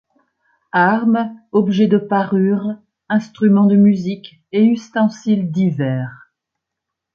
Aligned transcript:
Armes, 0.73 1.35
objets 1.51 1.85
de 1.85 1.99
parure, 1.99 2.73
instruments 3.07 3.67
de 3.67 3.75
musique 3.75 4.41
et 4.51 4.63
ustensiles 4.63 5.51
divers. 5.51 6.33